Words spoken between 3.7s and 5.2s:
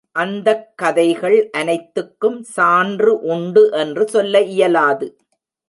என்று சொல்ல இயலாது.